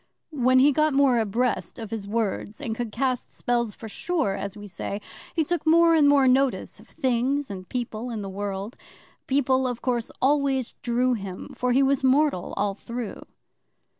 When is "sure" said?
3.87-4.33